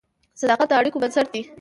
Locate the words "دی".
1.33-1.41